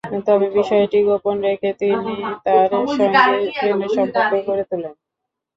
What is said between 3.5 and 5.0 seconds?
প্রেমের সম্পর্ক গড়ে তোলেন।